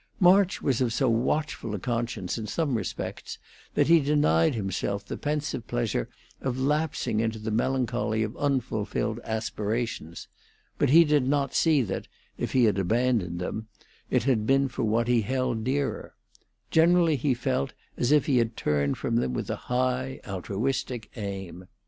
March 0.19 0.63
was 0.63 0.81
of 0.81 0.91
so 0.91 1.07
watchful 1.07 1.75
a 1.75 1.79
conscience 1.79 2.35
in 2.35 2.47
some 2.47 2.73
respects 2.75 3.37
that 3.75 3.85
he 3.85 3.99
denied 3.99 4.55
himself 4.55 5.05
the 5.05 5.15
pensive 5.15 5.67
pleasure 5.67 6.09
of 6.41 6.57
lapsing 6.57 7.19
into 7.19 7.37
the 7.37 7.51
melancholy 7.51 8.23
of 8.23 8.35
unfulfilled 8.37 9.19
aspirations; 9.23 10.27
but 10.79 10.89
he 10.89 11.03
did 11.03 11.27
not 11.27 11.53
see 11.53 11.83
that, 11.83 12.07
if 12.35 12.53
he 12.53 12.63
had 12.63 12.79
abandoned 12.79 13.37
them, 13.37 13.67
it 14.09 14.23
had 14.23 14.47
been 14.47 14.67
for 14.67 14.81
what 14.83 15.07
he 15.07 15.21
held 15.21 15.63
dearer; 15.63 16.15
generally 16.71 17.15
he 17.15 17.35
felt 17.35 17.73
as 17.95 18.11
if 18.11 18.25
he 18.25 18.37
had 18.39 18.57
turned 18.57 18.97
from 18.97 19.17
them 19.17 19.35
with 19.35 19.51
a 19.51 19.55
high, 19.69 20.19
altruistic 20.27 21.11
aim. 21.15 21.67